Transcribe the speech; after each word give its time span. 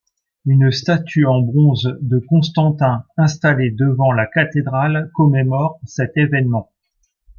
Une 0.47 0.71
statue 0.71 1.27
en 1.27 1.41
bronze 1.41 1.95
de 2.01 2.17
Constantin 2.17 3.05
installée 3.17 3.69
devant 3.69 4.11
la 4.11 4.25
cathédrale 4.25 5.11
commémore 5.13 5.79
cet 5.85 6.17
événement. 6.17 6.71